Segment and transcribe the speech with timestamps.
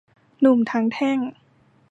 [0.39, 1.19] หนุ่มทั้งแท่ง